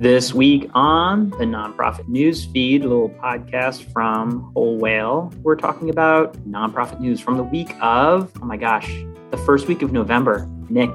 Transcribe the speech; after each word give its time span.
This 0.00 0.34
week 0.34 0.68
on 0.74 1.30
the 1.30 1.44
Nonprofit 1.44 2.08
News 2.08 2.46
Feed, 2.46 2.84
a 2.84 2.88
little 2.88 3.10
podcast 3.10 3.92
from 3.92 4.50
Whole 4.52 4.76
Whale, 4.76 5.32
we're 5.44 5.54
talking 5.54 5.88
about 5.88 6.34
nonprofit 6.48 6.98
news 6.98 7.20
from 7.20 7.36
the 7.36 7.44
week 7.44 7.72
of, 7.80 8.32
oh 8.42 8.44
my 8.44 8.56
gosh, 8.56 8.92
the 9.30 9.36
first 9.36 9.68
week 9.68 9.82
of 9.82 9.92
November. 9.92 10.50
Nick, 10.68 10.90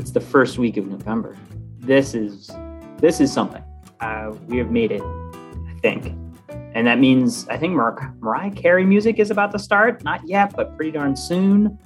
it's 0.00 0.10
the 0.10 0.20
first 0.20 0.58
week 0.58 0.76
of 0.76 0.88
November. 0.88 1.36
This 1.78 2.14
is 2.14 2.50
this 2.96 3.20
is 3.20 3.32
something. 3.32 3.62
Uh, 4.00 4.32
we 4.48 4.58
have 4.58 4.72
made 4.72 4.90
it, 4.90 5.02
I 5.02 5.74
think. 5.80 6.12
And 6.74 6.84
that 6.88 6.98
means 6.98 7.46
I 7.48 7.58
think 7.58 7.74
Mar- 7.74 8.12
Mariah 8.18 8.50
Carey 8.50 8.84
music 8.84 9.20
is 9.20 9.30
about 9.30 9.52
to 9.52 9.60
start. 9.60 10.02
Not 10.02 10.26
yet, 10.26 10.52
but 10.56 10.76
pretty 10.76 10.90
darn 10.90 11.14
soon. 11.14 11.78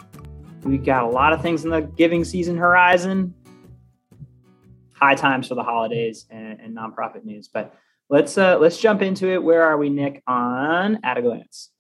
We've 0.63 0.85
got 0.85 1.05
a 1.05 1.09
lot 1.09 1.35
of 1.35 1.43
things 1.43 1.65
in 1.65 1.71
the 1.71 1.83
giving 1.83 2.25
season 2.25 2.57
horizon 2.57 3.35
high 4.99 5.15
times 5.15 5.49
for 5.49 5.55
the 5.55 5.63
holidays 5.63 6.27
and, 6.31 6.61
and 6.61 6.77
nonprofit 6.77 7.25
news. 7.25 7.49
But 7.49 7.75
let's 8.09 8.37
uh, 8.39 8.59
let's 8.59 8.79
jump 8.79 9.03
into 9.03 9.29
it. 9.29 9.43
Where 9.43 9.63
are 9.63 9.77
we, 9.77 9.91
Nick? 9.91 10.23
On 10.27 10.99
at 11.05 11.19
a 11.19 11.23
glance. 11.23 11.71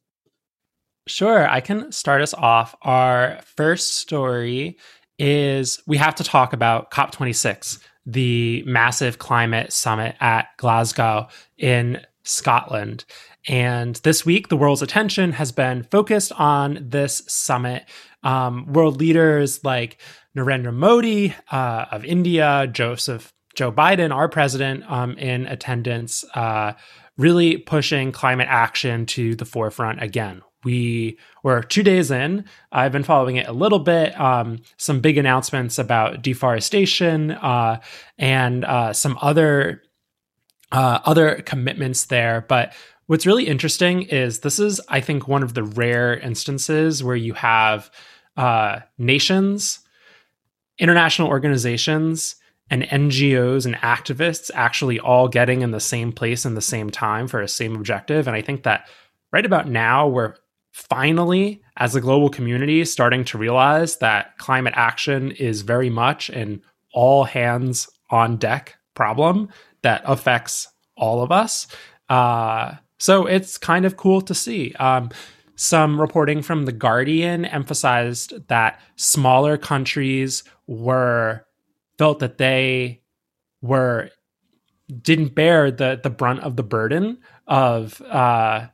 Sure, 1.09 1.49
I 1.49 1.61
can 1.61 1.93
start 1.93 2.21
us 2.21 2.35
off. 2.35 2.75
Our 2.83 3.41
first 3.57 3.99
story 3.99 4.77
is 5.19 5.81
we 5.87 5.97
have 5.97 6.17
to 6.17 6.25
talk 6.25 6.53
about 6.53 6.91
COP26, 6.91 7.79
the 8.05 8.65
massive 8.67 9.19
climate 9.19 9.73
summit 9.73 10.17
at 10.21 10.49
Glasgow 10.57 11.29
in 11.57 12.01
Scotland. 12.25 13.05
And 13.49 13.97
this 13.97 14.27
week, 14.27 14.49
the 14.49 14.57
world's 14.57 14.83
attention 14.83 15.33
has 15.33 15.53
been 15.53 15.85
focused 15.85 16.33
on 16.33 16.79
this 16.81 17.23
summit. 17.29 17.85
Um, 18.23 18.73
world 18.73 18.99
leaders 18.99 19.63
like 19.65 19.99
Narendra 20.37 20.75
Modi 20.75 21.35
uh, 21.51 21.87
of 21.91 22.05
India, 22.05 22.69
Joseph 22.73 23.33
Joe 23.55 23.73
Biden, 23.73 24.15
our 24.15 24.29
president, 24.29 24.85
um, 24.91 25.17
in 25.17 25.47
attendance, 25.47 26.25
uh, 26.35 26.75
really 27.17 27.57
pushing 27.57 28.13
climate 28.13 28.49
action 28.51 29.07
to 29.07 29.35
the 29.35 29.47
forefront 29.47 30.03
again. 30.03 30.43
We 30.63 31.19
were 31.43 31.63
two 31.63 31.83
days 31.83 32.11
in. 32.11 32.45
I've 32.73 32.93
been 32.93 33.05
following 33.05 33.37
it 33.37 33.49
a 33.49 33.53
little 33.53 33.79
bit. 33.79 34.19
Um, 34.21 34.59
some 34.77 35.01
big 35.01 35.17
announcements 35.17 35.79
about 35.79 36.23
deforestation 36.23 37.31
uh, 37.31 37.81
and 38.19 38.65
uh, 38.65 38.93
some 38.93 39.17
other 39.23 39.83
uh, 40.73 40.99
other 41.05 41.37
commitments 41.43 42.07
there. 42.07 42.45
But 42.49 42.75
what's 43.07 43.27
really 43.27 43.47
interesting 43.47 44.03
is 44.03 44.41
this 44.41 44.59
is, 44.59 44.81
I 44.89 45.01
think, 45.01 45.29
one 45.29 45.43
of 45.43 45.55
the 45.55 45.65
rare 45.65 46.17
instances 46.17 47.03
where 47.03 47.17
you 47.17 47.35
have 47.35 47.91
uh, 48.37 48.81
nations 48.99 49.81
international 50.79 51.29
organizations 51.29 52.37
and 52.69 52.83
NGOs 52.83 53.65
and 53.65 53.77
activists 53.77 54.51
actually 54.55 54.99
all 54.99 55.29
getting 55.29 55.63
in 55.63 55.71
the 55.71 55.81
same 55.81 56.13
place 56.13 56.45
in 56.45 56.55
the 56.55 56.61
same 56.61 56.91
time 56.91 57.29
for 57.29 57.41
a 57.41 57.49
same 57.49 57.77
objective. 57.77 58.27
And 58.27 58.37
I 58.37 58.43
think 58.43 58.65
that 58.65 58.89
right 59.33 59.47
about 59.47 59.69
now, 59.69 60.09
we're 60.09 60.35
finally, 60.73 61.63
as 61.77 61.95
a 61.95 62.01
global 62.01 62.29
community, 62.29 62.85
starting 62.85 63.25
to 63.27 63.39
realize 63.39 63.99
that 63.99 64.37
climate 64.39 64.75
action 64.77 65.31
is 65.33 65.63
very 65.63 65.91
much 65.91 66.29
an 66.29 66.61
all 66.93 67.25
hands 67.25 67.89
on 68.11 68.37
deck 68.37 68.75
problem 68.95 69.49
that 69.83 70.03
affects 70.05 70.69
all 70.97 71.23
of 71.23 71.31
us. 71.31 71.69
Uh, 72.09 72.75
so 72.99 73.27
it's 73.27 73.59
kind 73.59 73.85
of 73.85 73.97
cool 73.97 74.21
to 74.23 74.35
see. 74.35 74.73
Um, 74.75 75.11
some 75.57 76.01
reporting 76.01 76.43
from 76.43 76.67
The 76.67 76.73
Guardian 76.73 77.45
emphasized 77.47 78.49
that 78.49 78.81
smaller 78.97 79.57
countries 79.57 80.45
were 80.67 81.47
felt 81.99 82.19
that 82.19 82.39
they 82.39 83.01
were 83.63 84.11
didn't 85.03 85.35
bear 85.35 85.71
the 85.71 85.99
the 86.03 86.11
brunt 86.11 86.41
of 86.41 86.57
the 86.57 86.63
burden 86.63 87.19
of 87.47 88.01
uh, 88.03 88.67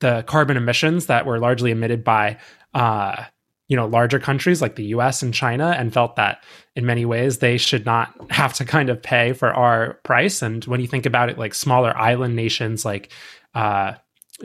the 0.00 0.22
carbon 0.26 0.56
emissions 0.56 1.06
that 1.06 1.26
were 1.26 1.38
largely 1.38 1.70
emitted 1.70 2.04
by 2.04 2.38
uh, 2.74 3.24
you 3.68 3.76
know 3.76 3.86
larger 3.86 4.18
countries 4.18 4.60
like 4.60 4.76
the 4.76 4.84
U.S. 4.86 5.22
and 5.22 5.32
China, 5.32 5.74
and 5.78 5.92
felt 5.92 6.16
that 6.16 6.42
in 6.74 6.84
many 6.84 7.04
ways 7.04 7.38
they 7.38 7.56
should 7.56 7.86
not 7.86 8.14
have 8.30 8.52
to 8.54 8.64
kind 8.64 8.90
of 8.90 9.02
pay 9.02 9.32
for 9.32 9.52
our 9.52 9.94
price. 10.04 10.42
And 10.42 10.64
when 10.64 10.80
you 10.80 10.86
think 10.86 11.06
about 11.06 11.30
it, 11.30 11.38
like 11.38 11.54
smaller 11.54 11.96
island 11.96 12.36
nations 12.36 12.84
like 12.84 13.12
uh, 13.56 13.94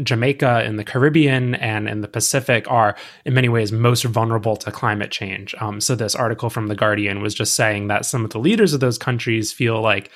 Jamaica 0.01 0.63
in 0.63 0.77
the 0.77 0.85
Caribbean 0.85 1.55
and 1.55 1.89
in 1.89 1.99
the 1.99 2.07
Pacific 2.07 2.66
are 2.72 2.95
in 3.25 3.33
many 3.33 3.49
ways 3.49 3.73
most 3.73 4.05
vulnerable 4.05 4.55
to 4.55 4.72
climate 4.72 5.11
change. 5.11 5.53
Um, 5.59 5.81
so 5.81 5.95
this 5.95 6.16
article 6.16 6.49
from 6.49 6.67
the 6.67 6.75
Guardian 6.75 7.22
was 7.22 7.35
just 7.35 7.55
saying 7.55 7.88
that 7.88 8.05
some 8.05 8.23
of 8.23 8.31
the 8.31 8.39
leaders 8.39 8.73
of 8.73 8.79
those 8.79 8.97
countries 8.97 9.51
feel 9.51 9.81
like 9.81 10.09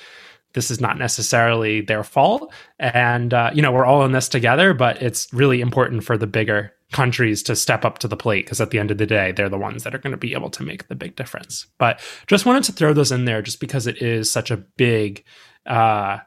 this 0.54 0.70
is 0.70 0.80
not 0.80 0.96
necessarily 0.98 1.82
their 1.82 2.02
fault, 2.02 2.50
and 2.78 3.34
uh, 3.34 3.50
you 3.52 3.60
know 3.60 3.70
we're 3.70 3.84
all 3.84 4.06
in 4.06 4.12
this 4.12 4.30
together. 4.30 4.72
But 4.72 5.02
it's 5.02 5.30
really 5.30 5.60
important 5.60 6.02
for 6.04 6.16
the 6.16 6.26
bigger 6.26 6.72
countries 6.92 7.42
to 7.42 7.54
step 7.54 7.84
up 7.84 7.98
to 7.98 8.08
the 8.08 8.16
plate 8.16 8.46
because 8.46 8.62
at 8.62 8.70
the 8.70 8.78
end 8.78 8.90
of 8.90 8.96
the 8.96 9.04
day, 9.04 9.32
they're 9.32 9.50
the 9.50 9.58
ones 9.58 9.84
that 9.84 9.94
are 9.94 9.98
going 9.98 10.12
to 10.12 10.16
be 10.16 10.32
able 10.32 10.48
to 10.50 10.62
make 10.62 10.88
the 10.88 10.94
big 10.94 11.16
difference. 11.16 11.66
But 11.76 12.00
just 12.26 12.46
wanted 12.46 12.64
to 12.64 12.72
throw 12.72 12.94
those 12.94 13.12
in 13.12 13.26
there 13.26 13.42
just 13.42 13.60
because 13.60 13.86
it 13.86 14.00
is 14.00 14.30
such 14.30 14.50
a 14.50 14.56
big 14.56 15.24
uh, 15.66 16.20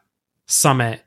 summit 0.46 1.02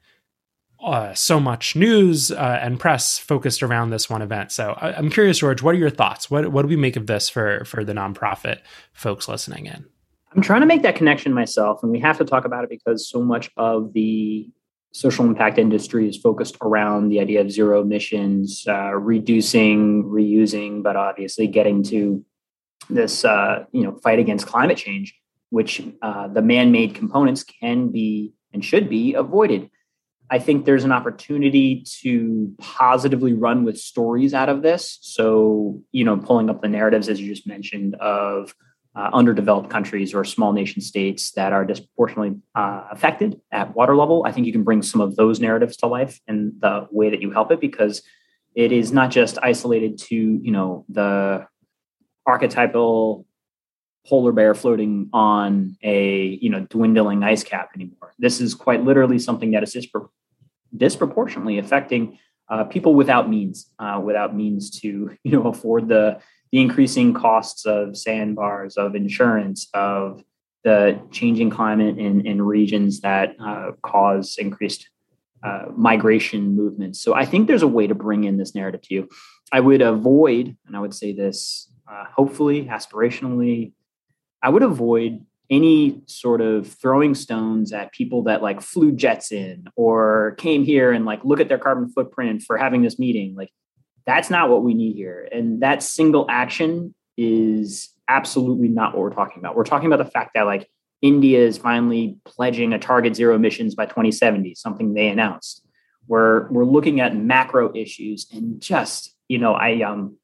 uh, 0.83 1.15
so 1.15 1.39
much 1.39 1.77
news 1.77 2.31
uh, 2.31 2.59
and 2.61 2.79
press 2.79 3.19
focused 3.19 3.63
around 3.63 3.91
this 3.91 4.11
one 4.11 4.23
event. 4.23 4.51
So 4.53 4.77
I, 4.81 4.99
am 4.99 5.11
curious, 5.11 5.39
George, 5.39 5.63
what 5.63 5.75
are 5.75 5.79
your 5.79 5.91
thoughts? 5.91 6.31
What 6.31 6.51
what 6.53 6.63
do 6.63 6.69
we 6.69 6.77
make 6.77 6.97
of 6.97 7.07
this 7.07 7.29
for 7.29 7.65
for 7.65 7.85
the 7.85 7.93
nonprofit 7.93 8.61
folks 8.93 9.29
listening 9.29 9.67
in? 9.67 9.87
I'm 10.35 10.43
trying 10.43 10.61
to 10.61 10.67
make 10.67 10.83
that 10.83 10.97
connection 10.97 11.33
myself, 11.35 11.83
and 11.83 11.93
we 11.93 12.01
have 12.01 12.19
to 12.19 12.25
talk 12.25 12.45
about 12.45 12.65
it 12.65 12.71
because 12.71 13.09
so 13.09 13.21
much 13.21 13.51
of 13.57 13.93
the 13.93 14.49
social 14.93 15.25
impact 15.25 15.59
industry 15.59 16.09
is 16.09 16.17
focused 16.17 16.57
around 16.63 17.09
the 17.09 17.21
idea 17.21 17.41
of 17.41 17.51
zero 17.51 17.81
emissions, 17.81 18.65
uh, 18.69 18.95
reducing, 18.95 20.05
reusing, 20.05 20.83
but 20.83 20.97
obviously 20.97 21.47
getting 21.47 21.83
to 21.83 22.25
this 22.91 23.25
uh, 23.25 23.65
you 23.73 23.83
know 23.83 23.93
fight 24.03 24.19
against 24.19 24.47
climate 24.47 24.79
change, 24.79 25.15
which 25.51 25.83
uh, 26.03 26.29
the 26.29 26.43
man-made 26.43 26.95
components 26.95 27.45
can 27.45 27.89
be 27.89 28.33
and 28.53 28.65
should 28.65 28.89
be 28.89 29.15
avoided. 29.15 29.71
I 30.33 30.39
think 30.39 30.65
there's 30.65 30.85
an 30.85 30.93
opportunity 30.93 31.85
to 32.01 32.55
positively 32.59 33.35
run 33.35 33.65
with 33.65 33.77
stories 33.77 34.33
out 34.33 34.49
of 34.49 34.63
this. 34.63 34.99
So, 35.03 35.83
you 35.93 36.05
know, 36.05 36.17
pulling 36.17 36.49
up 36.49 36.63
the 36.63 36.69
narratives, 36.69 37.11
as 37.11 37.21
you 37.21 37.31
just 37.31 37.47
mentioned, 37.47 37.97
of 37.97 38.55
uh, 38.97 39.11
underdeveloped 39.13 39.69
countries 39.69 40.15
or 40.15 40.25
small 40.25 40.55
nation 40.55 40.81
states 40.81 41.33
that 41.33 41.53
are 41.53 41.67
disproportionately 41.67 42.41
uh, 42.55 42.85
affected 42.91 43.43
at 43.51 43.75
water 43.77 43.95
level. 43.95 44.25
I 44.27 44.33
think 44.33 44.47
you 44.47 44.55
can 44.55 44.63
bring 44.63 44.81
some 44.81 45.03
of 45.03 45.17
those 45.17 45.39
narratives 45.39 45.77
to 45.79 45.87
life 45.87 46.19
in 46.27 46.55
the 46.61 46.89
way 46.91 47.11
that 47.11 47.21
you 47.21 47.31
help 47.31 47.53
it 47.53 47.61
because 47.61 48.03
it 48.55 48.73
is 48.73 48.91
not 48.91 49.11
just 49.11 49.37
isolated 49.43 49.99
to, 49.99 50.17
you 50.17 50.51
know, 50.51 50.87
the 50.89 51.47
archetypal 52.27 53.27
polar 54.07 54.33
bear 54.33 54.55
floating 54.55 55.09
on 55.13 55.77
a 55.83 56.39
you 56.41 56.51
know 56.51 56.61
dwindling 56.71 57.23
ice 57.23 57.45
cap 57.45 57.71
anymore. 57.75 58.13
This 58.19 58.41
is 58.41 58.55
quite 58.55 58.85
literally 58.85 59.19
something 59.19 59.53
that 59.53 59.63
is 59.63 59.75
dispro- 59.75 60.09
disproportionately 60.77 61.59
affecting 61.59 62.19
uh, 62.49 62.65
people 62.65 62.95
without 62.95 63.31
means, 63.31 63.71
uh, 63.79 64.01
without 64.05 64.35
means 64.37 64.71
to 64.81 65.17
you 65.25 65.33
know 65.33 65.49
afford 65.49 65.89
the 65.89 66.21
the 66.51 66.61
increasing 66.61 67.15
costs 67.15 67.65
of 67.65 67.97
sandbars, 67.97 68.77
of 68.77 68.95
insurance, 68.95 69.69
of 69.73 70.23
the 70.65 71.01
changing 71.11 71.49
climate 71.49 71.99
in, 71.99 72.25
in 72.27 72.43
regions 72.43 73.01
that 73.01 73.35
uh, 73.43 73.73
cause 73.83 74.37
increased 74.39 74.89
uh, 75.43 75.65
migration 75.75 76.55
movements. 76.55 77.01
So 77.01 77.15
I 77.15 77.25
think 77.25 77.49
there's 77.49 77.63
a 77.63 77.69
way 77.69 77.87
to 77.87 77.95
bring 77.95 78.25
in 78.25 78.37
this 78.37 78.55
narrative 78.55 78.83
to 78.83 78.95
you. 78.95 79.09
I 79.51 79.61
would 79.61 79.83
avoid, 79.83 80.57
and 80.67 80.77
I 80.77 80.81
would 80.81 80.95
say 80.95 81.13
this 81.13 81.73
uh, 81.91 82.05
hopefully, 82.15 82.67
aspirationally, 82.67 83.73
I 84.43 84.49
would 84.49 84.63
avoid 84.63 85.25
any 85.51 86.03
sort 86.07 86.41
of 86.41 86.67
throwing 86.67 87.15
stones 87.15 87.73
at 87.73 87.93
people 87.93 88.23
that 88.23 88.43
like 88.43 88.63
flew 88.63 88.91
jets 88.91 89.31
in 89.31 89.67
or 89.77 90.35
came 90.39 90.65
here 90.65 90.91
and 90.91 91.05
like 91.05 91.23
look 91.25 91.41
at 91.41 91.49
their 91.49 91.59
carbon 91.59 91.91
footprint 91.91 92.43
for 92.43 92.57
having 92.57 92.83
this 92.83 92.99
meeting. 92.99 93.35
Like 93.37 93.51
that's 94.07 94.31
not 94.31 94.49
what 94.49 94.63
we 94.63 94.73
need 94.73 94.97
here. 94.97 95.29
And 95.31 95.63
that 95.63 95.83
single 95.83 96.27
action 96.31 96.95
is 97.17 97.91
absolutely 98.09 98.69
not 98.69 98.95
what 98.95 99.03
we're 99.03 99.15
talking 99.15 99.39
about. 99.39 99.55
We're 99.55 99.65
talking 99.65 99.93
about 99.93 100.05
the 100.05 100.11
fact 100.11 100.33
that 100.35 100.47
like 100.47 100.69
india 101.03 101.41
is 101.41 101.59
finally 101.59 102.17
pledging 102.25 102.73
a 102.73 102.79
target 102.79 103.17
zero 103.17 103.35
emissions 103.35 103.75
by 103.75 103.85
2070 103.85 104.55
something 104.55 104.95
they 104.95 105.09
announced. 105.09 105.67
We're 106.09 106.51
we're 106.51 106.65
looking 106.65 107.01
at 107.01 107.15
macro 107.15 107.75
issues 107.75 108.27
and 108.33 108.61
just 108.61 109.15
you 109.29 109.39
know 109.39 109.53
i 109.55 109.83
um 109.83 110.17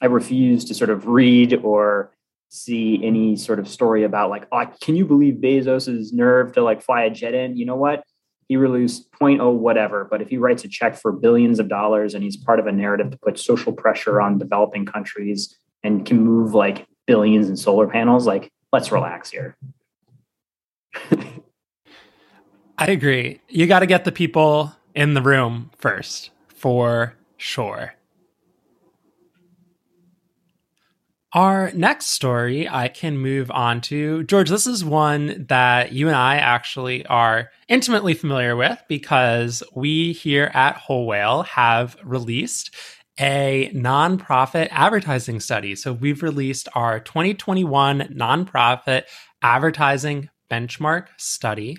i 0.00 0.06
refuse 0.06 0.64
to 0.66 0.74
sort 0.74 0.90
of 0.90 1.06
read 1.06 1.54
or 1.62 2.12
see 2.48 3.00
any 3.02 3.36
sort 3.36 3.58
of 3.58 3.68
story 3.68 4.04
about 4.04 4.30
like, 4.30 4.46
oh, 4.52 4.64
can 4.80 4.96
you 4.96 5.04
believe 5.04 5.34
Bezos's 5.34 6.12
nerve 6.12 6.52
to 6.52 6.62
like 6.62 6.82
fly 6.82 7.02
a 7.02 7.10
jet 7.10 7.34
in? 7.34 7.56
You 7.56 7.66
know 7.66 7.76
what? 7.76 8.04
He 8.48 8.56
released 8.56 9.10
0.0 9.20 9.54
whatever, 9.54 10.04
but 10.04 10.22
if 10.22 10.28
he 10.28 10.38
writes 10.38 10.64
a 10.64 10.68
check 10.68 10.96
for 10.96 11.10
billions 11.10 11.58
of 11.58 11.68
dollars 11.68 12.14
and 12.14 12.22
he's 12.22 12.36
part 12.36 12.60
of 12.60 12.66
a 12.66 12.72
narrative 12.72 13.10
to 13.10 13.18
put 13.18 13.38
social 13.38 13.72
pressure 13.72 14.20
on 14.20 14.38
developing 14.38 14.86
countries 14.86 15.56
and 15.82 16.06
can 16.06 16.20
move 16.20 16.54
like 16.54 16.86
billions 17.06 17.48
in 17.48 17.56
solar 17.56 17.88
panels, 17.88 18.26
like 18.26 18.52
let's 18.72 18.92
relax 18.92 19.30
here. 19.30 19.56
I 22.78 22.86
agree. 22.88 23.40
You 23.48 23.66
got 23.66 23.80
to 23.80 23.86
get 23.86 24.04
the 24.04 24.12
people 24.12 24.72
in 24.94 25.14
the 25.14 25.22
room 25.22 25.70
first, 25.78 26.30
for 26.48 27.14
sure. 27.36 27.94
Our 31.36 31.70
next 31.72 32.06
story 32.06 32.66
I 32.66 32.88
can 32.88 33.18
move 33.18 33.50
on 33.50 33.82
to. 33.82 34.24
George, 34.24 34.48
this 34.48 34.66
is 34.66 34.82
one 34.82 35.44
that 35.50 35.92
you 35.92 36.06
and 36.06 36.16
I 36.16 36.36
actually 36.36 37.04
are 37.04 37.50
intimately 37.68 38.14
familiar 38.14 38.56
with 38.56 38.82
because 38.88 39.62
we 39.74 40.14
here 40.14 40.50
at 40.54 40.78
Whole 40.78 41.06
Whale 41.06 41.42
have 41.42 41.94
released 42.02 42.74
a 43.20 43.70
nonprofit 43.74 44.68
advertising 44.70 45.40
study. 45.40 45.76
So 45.76 45.92
we've 45.92 46.22
released 46.22 46.70
our 46.74 47.00
2021 47.00 48.14
nonprofit 48.18 49.02
advertising 49.42 50.30
benchmark 50.50 51.08
study. 51.18 51.76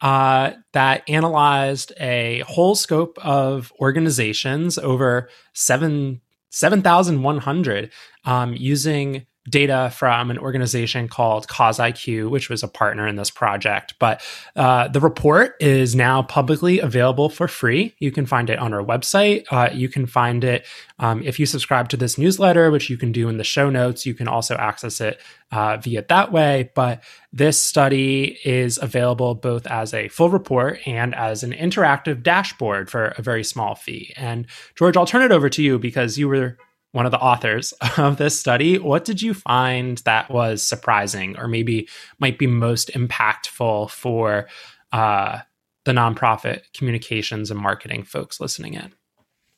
Uh, 0.00 0.52
that 0.72 1.02
analyzed 1.08 1.92
a 1.98 2.44
whole 2.46 2.76
scope 2.76 3.18
of 3.24 3.72
organizations 3.80 4.78
over 4.78 5.28
seven 5.52 6.20
7,100 6.54 7.90
um, 8.24 8.54
using 8.54 9.26
data 9.48 9.92
from 9.94 10.30
an 10.30 10.38
organization 10.38 11.06
called 11.06 11.46
Cause 11.48 11.78
IQ, 11.78 12.30
which 12.30 12.48
was 12.48 12.62
a 12.62 12.68
partner 12.68 13.06
in 13.06 13.16
this 13.16 13.30
project. 13.30 13.94
But 13.98 14.22
uh, 14.56 14.88
the 14.88 15.00
report 15.00 15.54
is 15.60 15.94
now 15.94 16.22
publicly 16.22 16.80
available 16.80 17.28
for 17.28 17.46
free. 17.46 17.94
You 17.98 18.10
can 18.10 18.24
find 18.24 18.48
it 18.48 18.58
on 18.58 18.72
our 18.72 18.82
website. 18.82 19.44
Uh, 19.50 19.68
you 19.72 19.88
can 19.88 20.06
find 20.06 20.44
it 20.44 20.66
um, 20.98 21.22
if 21.22 21.38
you 21.38 21.44
subscribe 21.44 21.90
to 21.90 21.96
this 21.96 22.16
newsletter, 22.16 22.70
which 22.70 22.88
you 22.88 22.96
can 22.96 23.12
do 23.12 23.28
in 23.28 23.36
the 23.36 23.44
show 23.44 23.68
notes. 23.68 24.06
You 24.06 24.14
can 24.14 24.28
also 24.28 24.54
access 24.54 25.00
it 25.00 25.20
uh, 25.52 25.76
via 25.76 26.04
that 26.08 26.32
way. 26.32 26.70
But 26.74 27.02
this 27.32 27.60
study 27.60 28.38
is 28.44 28.78
available 28.78 29.34
both 29.34 29.66
as 29.66 29.92
a 29.92 30.08
full 30.08 30.30
report 30.30 30.80
and 30.86 31.14
as 31.14 31.42
an 31.42 31.52
interactive 31.52 32.22
dashboard 32.22 32.90
for 32.90 33.08
a 33.18 33.22
very 33.22 33.44
small 33.44 33.74
fee. 33.74 34.14
And 34.16 34.46
George, 34.74 34.96
I'll 34.96 35.06
turn 35.06 35.22
it 35.22 35.32
over 35.32 35.50
to 35.50 35.62
you 35.62 35.78
because 35.78 36.16
you 36.16 36.28
were 36.28 36.56
one 36.94 37.06
of 37.06 37.12
the 37.12 37.18
authors 37.18 37.72
of 37.98 38.16
this 38.16 38.38
study. 38.38 38.78
What 38.78 39.04
did 39.04 39.20
you 39.20 39.34
find 39.34 39.98
that 39.98 40.30
was 40.30 40.66
surprising 40.66 41.36
or 41.36 41.48
maybe 41.48 41.88
might 42.20 42.38
be 42.38 42.46
most 42.46 42.90
impactful 42.92 43.90
for 43.90 44.48
uh, 44.92 45.40
the 45.84 45.92
nonprofit 45.92 46.62
communications 46.72 47.50
and 47.50 47.58
marketing 47.58 48.04
folks 48.04 48.40
listening 48.40 48.74
in? 48.74 48.92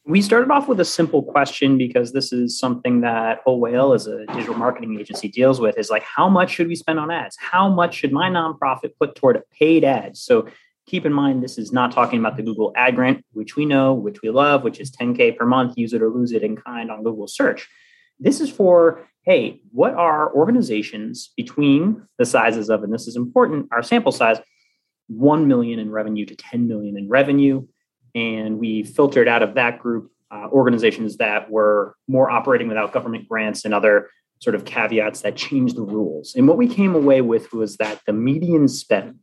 We 0.07 0.23
started 0.23 0.51
off 0.51 0.69
with 0.69 0.81
a 0.81 0.85
simple 0.85 1.23
question 1.23 1.77
because 1.77 2.13
this 2.13 2.33
is 2.33 2.59
something 2.59 3.01
that 3.03 3.41
Whole 3.45 3.61
Whale 3.61 3.93
as 3.93 4.07
a 4.07 4.25
digital 4.27 4.55
marketing 4.55 4.99
agency 4.99 5.29
deals 5.29 5.61
with 5.61 5.77
is 5.77 5.91
like, 5.91 6.05
how 6.05 6.29
much 6.29 6.53
should 6.53 6.69
we 6.69 6.77
spend 6.77 7.01
on 7.01 7.11
ads? 7.11 7.37
How 7.39 7.69
much 7.69 7.97
should 7.97 8.13
my 8.13 8.31
nonprofit 8.31 8.93
put 8.99 9.17
toward 9.17 9.37
a 9.37 9.43
paid 9.59 9.85
ad? 9.85 10.17
So 10.17 10.47
keep 10.87 11.05
in 11.05 11.13
mind 11.13 11.43
this 11.43 11.59
is 11.59 11.73
not 11.73 11.93
talking 11.93 12.19
about 12.19 12.37
the 12.37 12.43
Google 12.43 12.73
ad 12.77 12.95
grant, 12.95 13.25
which 13.33 13.57
we 13.57 13.65
know, 13.65 13.93
which 13.93 14.23
we 14.23 14.31
love, 14.31 14.63
which 14.63 14.81
is 14.81 14.91
10K 14.91 15.37
per 15.37 15.45
month, 15.45 15.77
use 15.77 15.93
it 15.93 16.03
or 16.03 16.11
lose 16.11 16.33
it 16.33 16.43
in 16.43 16.57
kind 16.57 16.91
on 16.91 17.03
Google 17.03 17.27
search. 17.27 17.69
This 18.19 18.41
is 18.41 18.51
for, 18.51 19.07
hey, 19.23 19.61
what 19.73 19.95
are 19.95 20.33
organizations 20.33 21.33
between 21.37 22.07
the 22.19 22.25
sizes 22.25 22.71
of, 22.71 22.83
and 22.83 22.93
this 22.93 23.07
is 23.07 23.17
important, 23.17 23.69
our 23.73 23.83
sample 23.83 24.13
size, 24.13 24.39
1 25.09 25.47
million 25.47 25.79
in 25.79 25.91
revenue 25.91 26.25
to 26.25 26.35
10 26.35 26.67
million 26.67 26.97
in 26.97 27.09
revenue. 27.09 27.67
And 28.15 28.59
we 28.59 28.83
filtered 28.83 29.29
out 29.29 29.43
of 29.43 29.55
that 29.55 29.79
group 29.79 30.11
uh, 30.31 30.49
organizations 30.49 31.19
that 31.19 31.51
were 31.51 31.97
more 32.09 32.31
operating 32.31 32.69
without 32.69 32.93
government 32.93 33.29
grants 33.29 33.65
and 33.65 33.75
other 33.75 34.09
sort 34.41 34.55
of 34.55 34.65
caveats 34.65 35.23
that 35.23 35.37
changed 35.37 35.77
the 35.77 35.83
rules. 35.83 36.35
And 36.35 36.49
what 36.49 36.57
we 36.57 36.69
came 36.69 36.95
away 36.95 37.21
with 37.21 37.53
was 37.53 37.77
that 37.77 38.01
the 38.07 38.13
median 38.13 38.69
spend 38.69 39.19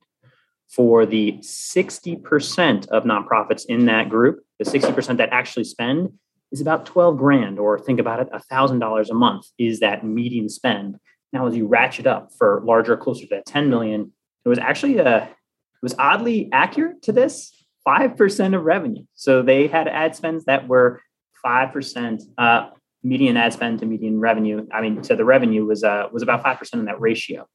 for 0.70 1.06
the 1.06 1.34
60% 1.42 2.88
of 2.88 3.04
nonprofits 3.04 3.66
in 3.68 3.86
that 3.86 4.10
group, 4.10 4.44
the 4.60 4.66
60% 4.66 5.18
that 5.18 5.30
actually 5.32 5.66
spend 5.66 6.14
is 6.52 6.62
about 6.62 6.86
12 6.86 7.18
grand, 7.18 7.60
or 7.60 7.80
think 7.80 8.00
about 8.00 8.20
it, 8.20 8.30
$1,000 8.32 9.10
a 9.10 9.14
month 9.14 9.46
is 9.58 9.80
that 9.80 10.06
median 10.06 10.50
spend. 10.50 10.98
Now, 11.32 11.48
as 11.48 11.56
you 11.56 11.68
ratchet 11.68 12.06
up 12.06 12.32
for 12.38 12.62
larger, 12.64 12.96
closer 12.96 13.26
to 13.28 13.42
10 13.42 13.70
million, 13.70 14.12
it 14.46 14.50
was 14.50 14.60
actually 14.60 14.98
a, 15.00 15.06
uh, 15.06 15.26
it 15.26 15.82
was 15.82 15.96
oddly 15.98 16.50
accurate 16.54 17.02
to 17.04 17.12
this 17.12 17.66
5% 17.88 18.56
of 18.56 18.64
revenue. 18.64 19.04
So 19.16 19.42
they 19.42 19.68
had 19.68 19.88
ad 19.88 20.16
spends 20.16 20.46
that 20.46 20.68
were 20.68 21.02
5%, 21.46 22.22
uh, 22.38 22.70
median 23.04 23.36
ad 23.36 23.52
spend 23.52 23.80
to 23.80 23.86
median 23.86 24.20
revenue. 24.20 24.66
I 24.72 24.82
mean, 24.82 25.02
to 25.02 25.16
the 25.16 25.26
revenue 25.26 25.66
was, 25.66 25.84
uh, 25.84 26.08
was 26.12 26.24
about 26.24 26.44
5% 26.44 26.74
in 26.74 26.86
that 26.86 27.02
ratio, 27.02 27.48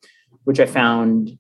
which 0.45 0.61
I 0.61 0.67
found 0.67 1.39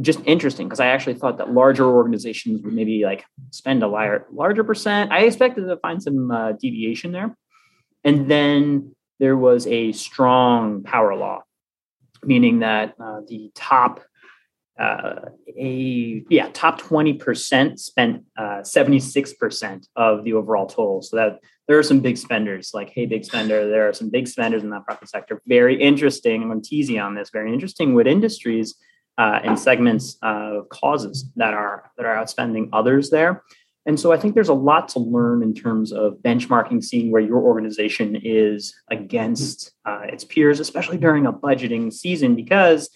just 0.00 0.20
interesting 0.24 0.66
because 0.66 0.80
I 0.80 0.86
actually 0.86 1.14
thought 1.14 1.38
that 1.38 1.52
larger 1.52 1.84
organizations 1.84 2.62
would 2.62 2.72
maybe 2.72 3.04
like 3.04 3.24
spend 3.50 3.82
a 3.82 3.88
larger, 3.88 4.26
larger 4.32 4.64
percent. 4.64 5.12
I 5.12 5.20
expected 5.20 5.66
to 5.66 5.76
find 5.78 6.02
some 6.02 6.30
uh, 6.30 6.52
deviation 6.52 7.12
there. 7.12 7.36
And 8.04 8.30
then 8.30 8.94
there 9.18 9.36
was 9.36 9.66
a 9.66 9.92
strong 9.92 10.82
power 10.82 11.14
law, 11.14 11.42
meaning 12.22 12.60
that 12.60 12.94
uh, 12.98 13.20
the 13.28 13.50
top 13.54 14.00
uh, 14.80 15.28
a 15.58 16.24
yeah 16.30 16.48
top 16.54 16.80
20% 16.80 17.78
spent 17.78 18.24
uh, 18.38 18.60
76% 18.62 19.86
of 19.94 20.24
the 20.24 20.32
overall 20.32 20.66
total 20.66 21.02
so 21.02 21.16
that 21.16 21.38
there 21.68 21.78
are 21.78 21.82
some 21.82 22.00
big 22.00 22.16
spenders 22.16 22.70
like 22.72 22.88
hey 22.88 23.04
big 23.04 23.24
spender 23.24 23.68
there 23.68 23.86
are 23.86 23.92
some 23.92 24.08
big 24.08 24.26
spenders 24.26 24.62
in 24.62 24.70
that 24.70 24.84
profit 24.86 25.08
sector 25.08 25.42
very 25.46 25.80
interesting 25.80 26.50
i'm 26.50 26.62
you 26.70 26.98
on 26.98 27.14
this 27.14 27.28
very 27.30 27.52
interesting 27.52 27.92
with 27.92 28.06
industries 28.06 28.74
uh, 29.20 29.38
and 29.44 29.58
segments 29.58 30.16
of 30.22 30.66
causes 30.70 31.26
that 31.36 31.52
are 31.52 31.92
that 31.98 32.06
are 32.06 32.16
outspending 32.16 32.70
others 32.72 33.10
there. 33.10 33.42
And 33.84 34.00
so 34.00 34.12
I 34.12 34.16
think 34.16 34.34
there's 34.34 34.48
a 34.48 34.54
lot 34.54 34.88
to 34.90 34.98
learn 34.98 35.42
in 35.42 35.52
terms 35.52 35.92
of 35.92 36.14
benchmarking, 36.22 36.82
seeing 36.82 37.10
where 37.10 37.20
your 37.20 37.40
organization 37.40 38.16
is 38.16 38.74
against 38.90 39.72
uh, 39.84 40.02
its 40.04 40.24
peers, 40.24 40.58
especially 40.58 40.96
during 40.96 41.26
a 41.26 41.32
budgeting 41.32 41.92
season. 41.92 42.34
Because 42.34 42.88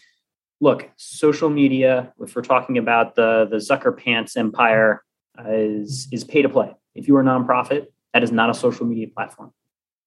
look, 0.62 0.91
social 0.97 1.50
media, 1.50 2.15
if 2.21 2.35
we're 2.35 2.43
talking 2.43 2.79
about 2.79 3.17
the 3.17 3.47
the 3.50 3.56
Zucker 3.56 3.94
Pants 3.94 4.35
empire, 4.35 5.05
uh, 5.38 5.50
is 5.50 6.09
is 6.11 6.25
pay 6.25 6.41
to 6.41 6.49
play. 6.49 6.75
If 6.94 7.06
you 7.06 7.17
are 7.17 7.21
a 7.21 7.25
nonprofit, 7.25 7.88
that 8.15 8.23
is 8.23 8.32
not 8.32 8.49
a 8.49 8.55
social 8.55 8.87
media 8.87 9.09
platform. 9.15 9.53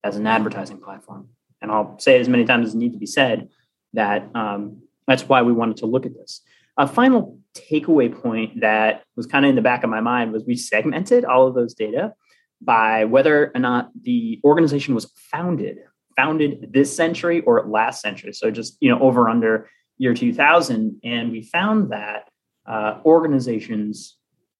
That's 0.04 0.16
an 0.16 0.26
advertising 0.26 0.80
platform. 0.80 1.30
And 1.62 1.70
I'll 1.70 2.00
say 2.00 2.16
it 2.16 2.22
as 2.22 2.30
many 2.30 2.46
times 2.46 2.70
as 2.70 2.76
need 2.76 2.94
to 2.94 3.00
be 3.00 3.06
said 3.06 3.50
that 3.94 4.30
um, 4.36 4.82
that's 5.08 5.28
why 5.28 5.42
we 5.42 5.54
wanted 5.54 5.78
to 5.78 5.86
look 5.86 6.06
at 6.06 6.14
this. 6.14 6.42
A 6.78 6.88
final 6.88 7.40
takeaway 7.56 8.14
point 8.14 8.62
that 8.62 9.04
was 9.16 9.26
kind 9.26 9.46
of 9.46 9.50
in 9.50 9.56
the 9.56 9.62
back 9.62 9.84
of 9.84 9.90
my 9.90 10.02
mind 10.02 10.32
was 10.32 10.44
we 10.46 10.56
segmented 10.56 11.26
all 11.26 11.48
of 11.48 11.56
those 11.56 11.74
data 11.74 12.14
by 12.62 13.06
whether 13.06 13.52
or 13.56 13.60
not 13.60 13.90
the 14.00 14.40
organization 14.44 14.94
was 14.94 15.12
founded, 15.32 15.78
founded 16.16 16.70
this 16.72 16.96
century 16.96 17.42
or 17.42 17.66
last 17.68 18.02
century. 18.02 18.34
So 18.34 18.52
just 18.52 18.78
you 18.80 18.92
know 18.92 19.00
over 19.00 19.28
under 19.30 19.70
year 19.98 20.14
2000, 20.14 21.00
and 21.04 21.32
we 21.32 21.42
found 21.42 21.92
that 21.92 22.30
uh, 22.68 23.00
organizations 23.06 24.18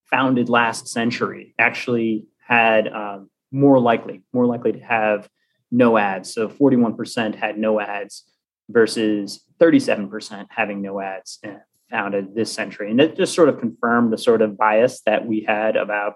founded 0.10 0.50
last 0.50 0.88
century 0.88 1.54
actually 1.60 2.26
had 2.40 2.88
um, 2.88 3.30
more 3.52 3.80
likely 3.80 4.24
more 4.34 4.46
likely 4.46 4.72
to 4.72 4.80
have 4.80 5.30
no 5.70 5.98
ads. 5.98 6.34
So 6.34 6.48
41% 6.48 7.36
had 7.36 7.58
no 7.58 7.80
ads 7.80 8.24
versus 8.70 9.44
37% 9.60 10.48
having 10.50 10.82
no 10.82 11.00
ads 11.00 11.40
eh, 11.44 11.56
founded 11.90 12.36
this 12.36 12.52
century. 12.52 12.92
And 12.92 13.00
it 13.00 13.16
just 13.16 13.34
sort 13.34 13.50
of 13.50 13.60
confirmed 13.60 14.12
the 14.12 14.18
sort 14.18 14.42
of 14.42 14.58
bias 14.58 15.02
that 15.06 15.26
we 15.26 15.42
had 15.42 15.76
about 15.76 16.16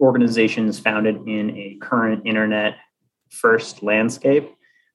organizations 0.00 0.78
founded 0.78 1.16
in 1.26 1.50
a 1.56 1.78
current 1.80 2.26
internet 2.26 2.76
first 3.30 3.82
landscape 3.82 4.50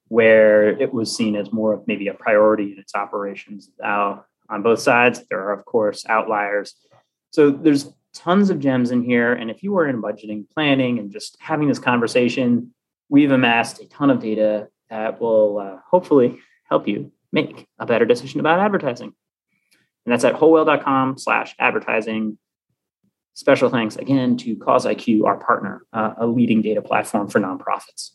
where 0.08 0.68
it 0.68 0.92
was 0.92 1.14
seen 1.14 1.36
as 1.36 1.52
more 1.52 1.72
of 1.72 1.86
maybe 1.86 2.08
a 2.08 2.14
priority 2.14 2.72
in 2.72 2.78
its 2.78 2.94
operations. 2.94 3.70
Now, 3.80 4.24
on 4.48 4.62
both 4.62 4.80
sides, 4.80 5.24
there 5.30 5.40
are, 5.40 5.52
of 5.52 5.64
course, 5.64 6.04
outliers. 6.08 6.74
So 7.30 7.50
there's 7.50 7.92
tons 8.12 8.50
of 8.50 8.58
gems 8.58 8.90
in 8.90 9.04
here. 9.04 9.32
And 9.32 9.50
if 9.50 9.62
you 9.62 9.76
are 9.78 9.88
in 9.88 10.02
budgeting, 10.02 10.50
planning, 10.50 10.98
and 10.98 11.12
just 11.12 11.36
having 11.40 11.68
this 11.68 11.78
conversation, 11.78 12.74
we've 13.08 13.30
amassed 13.30 13.80
a 13.80 13.88
ton 13.88 14.10
of 14.10 14.20
data 14.20 14.68
that 14.90 15.20
will 15.20 15.58
uh, 15.58 15.78
hopefully 15.88 16.40
help 16.70 16.88
you 16.88 17.12
make 17.32 17.66
a 17.78 17.86
better 17.86 18.04
decision 18.04 18.40
about 18.40 18.60
advertising. 18.60 19.12
And 20.06 20.12
that's 20.12 20.24
at 20.24 20.34
wholewhale.com 20.34 21.18
slash 21.18 21.54
advertising. 21.58 22.38
Special 23.34 23.70
thanks 23.70 23.96
again 23.96 24.36
to 24.38 24.56
CauseIQ, 24.56 25.24
our 25.24 25.38
partner, 25.38 25.82
uh, 25.92 26.14
a 26.18 26.26
leading 26.26 26.62
data 26.62 26.82
platform 26.82 27.28
for 27.28 27.40
nonprofits. 27.40 28.10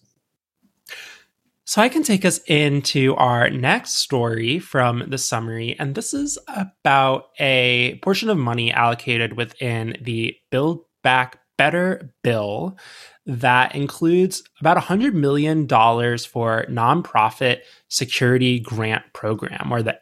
So 1.67 1.81
I 1.81 1.89
can 1.89 2.03
take 2.03 2.25
us 2.25 2.39
into 2.45 3.15
our 3.15 3.49
next 3.49 3.93
story 3.93 4.59
from 4.59 5.03
the 5.07 5.17
summary. 5.17 5.75
And 5.79 5.95
this 5.95 6.13
is 6.13 6.37
about 6.47 7.29
a 7.39 7.99
portion 8.03 8.29
of 8.29 8.37
money 8.37 8.71
allocated 8.71 9.35
within 9.35 9.97
the 9.99 10.35
Build 10.51 10.85
Back 11.01 11.39
Better 11.57 12.13
bill 12.23 12.77
that 13.25 13.73
includes 13.73 14.43
about 14.59 14.77
$100 14.77 15.13
million 15.13 15.67
for 15.67 16.65
nonprofit 16.69 17.61
security 17.87 18.59
grant 18.59 19.03
program 19.13 19.71
or 19.71 19.81
the 19.81 19.97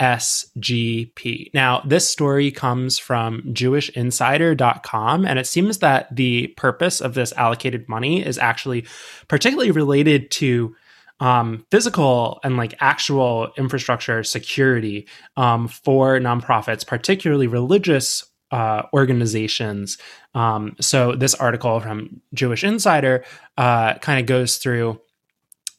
NSGP. 0.00 1.50
Now, 1.52 1.82
this 1.84 2.08
story 2.08 2.52
comes 2.52 2.98
from 2.98 3.42
JewishInsider.com, 3.42 5.26
and 5.26 5.38
it 5.38 5.46
seems 5.48 5.78
that 5.78 6.14
the 6.14 6.48
purpose 6.56 7.00
of 7.00 7.14
this 7.14 7.32
allocated 7.32 7.88
money 7.88 8.24
is 8.24 8.38
actually 8.38 8.86
particularly 9.26 9.72
related 9.72 10.30
to 10.32 10.76
um, 11.20 11.66
physical 11.72 12.38
and 12.44 12.56
like 12.56 12.76
actual 12.78 13.50
infrastructure 13.56 14.22
security 14.22 15.08
um, 15.36 15.66
for 15.66 16.20
nonprofits, 16.20 16.86
particularly 16.86 17.48
religious 17.48 18.24
uh, 18.50 18.82
organizations. 18.92 19.98
Um, 20.34 20.76
so, 20.80 21.14
this 21.14 21.34
article 21.34 21.80
from 21.80 22.20
Jewish 22.34 22.64
Insider 22.64 23.24
uh, 23.56 23.94
kind 23.94 24.20
of 24.20 24.26
goes 24.26 24.56
through 24.56 25.00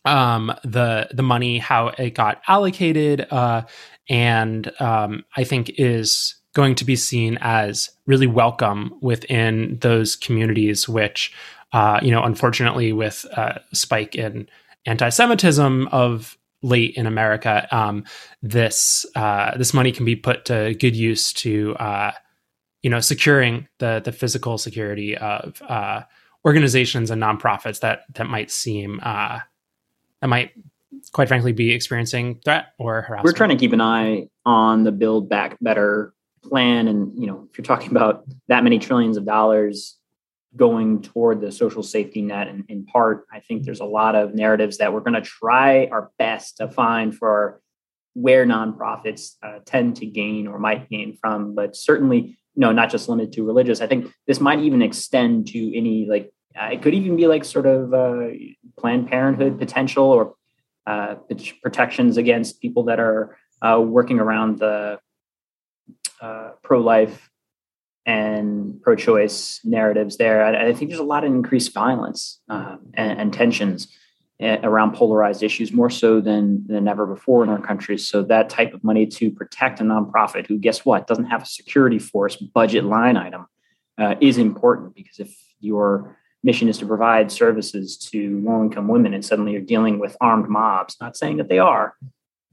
um, 0.05 0.53
the 0.63 1.09
the 1.11 1.23
money, 1.23 1.57
how 1.57 1.87
it 1.89 2.11
got 2.11 2.41
allocated, 2.47 3.27
uh, 3.31 3.63
and 4.09 4.71
um, 4.79 5.23
I 5.35 5.43
think 5.43 5.71
is 5.77 6.35
going 6.53 6.75
to 6.75 6.85
be 6.85 6.95
seen 6.95 7.37
as 7.41 7.89
really 8.05 8.27
welcome 8.27 8.93
within 9.01 9.77
those 9.81 10.15
communities, 10.15 10.89
which, 10.89 11.31
uh, 11.73 11.99
you 12.01 12.11
know, 12.11 12.23
unfortunately, 12.23 12.91
with 12.91 13.25
uh, 13.35 13.59
spike 13.71 14.15
in 14.15 14.49
anti-Semitism 14.85 15.87
of 15.89 16.37
late 16.61 16.95
in 16.95 17.05
America, 17.05 17.67
um, 17.71 18.03
this 18.41 19.05
uh, 19.15 19.55
this 19.57 19.73
money 19.73 19.91
can 19.91 20.05
be 20.05 20.15
put 20.15 20.45
to 20.45 20.73
good 20.75 20.95
use 20.95 21.31
to, 21.33 21.75
uh, 21.75 22.11
you 22.81 22.89
know, 22.89 22.99
securing 22.99 23.67
the 23.79 24.01
the 24.03 24.11
physical 24.11 24.57
security 24.57 25.17
of 25.17 25.61
uh, 25.67 26.01
organizations 26.45 27.11
and 27.11 27.21
nonprofits 27.21 27.79
that 27.81 28.03
that 28.13 28.27
might 28.27 28.51
seem 28.51 28.99
uh, 29.03 29.39
that 30.21 30.27
might 30.27 30.51
quite 31.11 31.27
frankly 31.27 31.51
be 31.51 31.71
experiencing 31.71 32.39
threat 32.43 32.73
or 32.77 33.01
harassment. 33.01 33.25
We're 33.25 33.37
trying 33.37 33.49
to 33.49 33.55
keep 33.55 33.73
an 33.73 33.81
eye 33.81 34.27
on 34.45 34.83
the 34.83 34.91
Build 34.91 35.29
Back 35.29 35.57
Better 35.61 36.13
plan. 36.43 36.87
And, 36.87 37.17
you 37.19 37.27
know, 37.27 37.47
if 37.49 37.57
you're 37.57 37.65
talking 37.65 37.91
about 37.91 38.25
that 38.47 38.63
many 38.63 38.79
trillions 38.79 39.17
of 39.17 39.25
dollars 39.25 39.97
going 40.55 41.01
toward 41.01 41.41
the 41.41 41.51
social 41.51 41.83
safety 41.83 42.21
net 42.21 42.47
in, 42.47 42.65
in 42.69 42.85
part, 42.85 43.25
I 43.31 43.39
think 43.39 43.63
there's 43.63 43.81
a 43.81 43.85
lot 43.85 44.15
of 44.15 44.33
narratives 44.33 44.77
that 44.79 44.93
we're 44.93 45.01
going 45.01 45.13
to 45.13 45.21
try 45.21 45.87
our 45.87 46.11
best 46.17 46.57
to 46.57 46.67
find 46.67 47.15
for 47.15 47.61
where 48.13 48.45
nonprofits 48.45 49.35
uh, 49.43 49.59
tend 49.65 49.97
to 49.97 50.05
gain 50.05 50.47
or 50.47 50.57
might 50.57 50.89
gain 50.89 51.15
from, 51.21 51.53
but 51.53 51.75
certainly, 51.75 52.38
you 52.59 52.65
know, 52.65 52.73
not 52.73 52.89
just 52.89 53.07
limited 53.07 53.31
to 53.31 53.45
religious. 53.45 53.79
I 53.79 53.87
think 53.87 54.11
this 54.27 54.41
might 54.41 54.59
even 54.59 54.81
extend 54.81 55.47
to 55.47 55.77
any 55.77 56.05
like 56.09 56.29
uh, 56.59 56.65
it 56.65 56.81
could 56.81 56.93
even 56.93 57.15
be 57.15 57.25
like 57.25 57.45
sort 57.45 57.65
of 57.65 57.93
uh, 57.93 58.27
Planned 58.77 59.07
Parenthood 59.07 59.57
potential 59.57 60.03
or 60.03 60.35
uh, 60.85 61.15
protections 61.63 62.17
against 62.17 62.59
people 62.59 62.83
that 62.83 62.99
are 62.99 63.37
uh, 63.61 63.79
working 63.79 64.19
around 64.19 64.59
the 64.59 64.99
uh, 66.19 66.49
pro-life 66.61 67.29
and 68.05 68.81
pro-choice 68.81 69.61
narratives 69.63 70.17
there. 70.17 70.43
I, 70.43 70.67
I, 70.67 70.73
think 70.73 70.89
there's 70.89 70.99
a 70.99 71.03
lot 71.03 71.23
of 71.23 71.31
increased 71.31 71.73
violence 71.73 72.41
um, 72.49 72.91
and, 72.93 73.21
and, 73.21 73.33
tensions 73.33 73.87
around 74.41 74.93
polarized 74.93 75.43
issues, 75.43 75.73
more 75.73 75.89
so 75.89 76.21
than 76.21 76.65
than 76.67 76.87
ever 76.87 77.05
before 77.05 77.43
in 77.43 77.49
our 77.49 77.61
country. 77.61 77.97
So 77.97 78.23
that 78.23 78.49
type 78.49 78.73
of 78.73 78.83
money 78.83 79.05
to 79.05 79.31
protect 79.31 79.81
a 79.81 79.83
nonprofit 79.83 80.47
who, 80.47 80.57
guess 80.57 80.85
what, 80.85 81.07
doesn't 81.07 81.25
have 81.25 81.43
a 81.43 81.45
security 81.45 81.99
force 81.99 82.35
budget 82.37 82.85
line 82.85 83.17
item 83.17 83.47
uh, 83.97 84.15
is 84.21 84.37
important 84.37 84.95
because 84.95 85.19
if 85.19 85.35
you're 85.59 86.17
mission 86.43 86.69
is 86.69 86.77
to 86.77 86.85
provide 86.85 87.31
services 87.31 87.97
to 87.97 88.41
low 88.41 88.63
income 88.63 88.87
women, 88.87 89.13
and 89.13 89.25
suddenly 89.25 89.53
you're 89.53 89.61
dealing 89.61 89.99
with 89.99 90.15
armed 90.21 90.47
mobs. 90.47 90.95
Not 91.01 91.17
saying 91.17 91.37
that 91.37 91.49
they 91.49 91.59
are, 91.59 91.95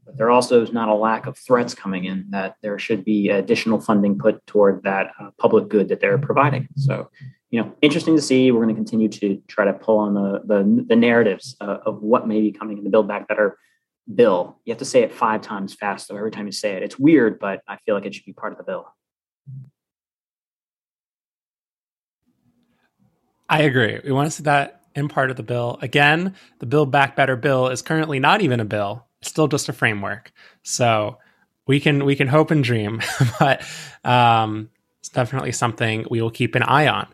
but 0.04 0.16
there 0.16 0.30
also 0.30 0.62
is 0.62 0.72
not 0.72 0.88
a 0.88 0.94
lack 0.94 1.26
of 1.26 1.38
threats 1.38 1.74
coming 1.74 2.04
in 2.04 2.26
that 2.30 2.56
there 2.62 2.78
should 2.78 3.04
be 3.04 3.28
additional 3.28 3.80
funding 3.80 4.18
put 4.18 4.44
toward 4.46 4.82
that 4.82 5.12
uh, 5.20 5.30
public 5.38 5.68
good 5.68 5.88
that 5.88 6.00
they're 6.00 6.18
providing. 6.18 6.68
So, 6.76 7.10
you 7.56 7.62
know, 7.62 7.72
interesting 7.80 8.14
to 8.14 8.20
see. 8.20 8.52
We're 8.52 8.62
going 8.62 8.74
to 8.74 8.78
continue 8.78 9.08
to 9.08 9.40
try 9.48 9.64
to 9.64 9.72
pull 9.72 9.96
on 9.96 10.12
the 10.12 10.42
the, 10.44 10.84
the 10.88 10.94
narratives 10.94 11.56
uh, 11.62 11.78
of 11.86 12.02
what 12.02 12.28
may 12.28 12.42
be 12.42 12.52
coming 12.52 12.76
in 12.76 12.84
the 12.84 12.90
Build 12.90 13.08
Back 13.08 13.28
Better 13.28 13.56
bill. 14.14 14.58
You 14.66 14.72
have 14.72 14.78
to 14.80 14.84
say 14.84 15.00
it 15.00 15.10
five 15.10 15.40
times 15.40 15.72
fast, 15.72 16.08
though. 16.08 16.18
Every 16.18 16.30
time 16.30 16.44
you 16.44 16.52
say 16.52 16.72
it, 16.72 16.82
it's 16.82 16.98
weird, 16.98 17.38
but 17.38 17.62
I 17.66 17.78
feel 17.78 17.94
like 17.94 18.04
it 18.04 18.14
should 18.14 18.26
be 18.26 18.34
part 18.34 18.52
of 18.52 18.58
the 18.58 18.64
bill. 18.64 18.94
I 23.48 23.62
agree. 23.62 24.00
We 24.04 24.12
want 24.12 24.26
to 24.26 24.30
see 24.30 24.42
that 24.42 24.82
in 24.94 25.08
part 25.08 25.30
of 25.30 25.38
the 25.38 25.42
bill. 25.42 25.78
Again, 25.80 26.34
the 26.58 26.66
Build 26.66 26.90
Back 26.90 27.16
Better 27.16 27.36
bill 27.36 27.68
is 27.68 27.80
currently 27.80 28.18
not 28.18 28.42
even 28.42 28.60
a 28.60 28.66
bill; 28.66 29.06
it's 29.22 29.30
still 29.30 29.48
just 29.48 29.70
a 29.70 29.72
framework. 29.72 30.30
So 30.62 31.16
we 31.66 31.80
can 31.80 32.04
we 32.04 32.16
can 32.16 32.28
hope 32.28 32.50
and 32.50 32.62
dream, 32.62 33.00
but 33.38 33.62
um, 34.04 34.68
it's 35.00 35.08
definitely 35.08 35.52
something 35.52 36.04
we 36.10 36.20
will 36.20 36.30
keep 36.30 36.54
an 36.54 36.62
eye 36.62 36.86
on. 36.86 37.06